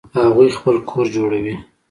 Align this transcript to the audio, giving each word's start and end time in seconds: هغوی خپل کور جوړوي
هغوی 0.21 0.49
خپل 0.57 0.75
کور 0.89 1.05
جوړوي 1.15 1.55